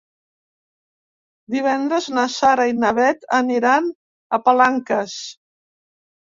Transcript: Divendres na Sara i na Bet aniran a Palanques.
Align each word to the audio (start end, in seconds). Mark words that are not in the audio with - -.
Divendres 1.55 2.07
na 2.19 2.23
Sara 2.37 2.65
i 2.71 2.75
na 2.85 2.91
Bet 3.01 3.29
aniran 3.41 3.91
a 3.91 4.41
Palanques. 4.49 5.21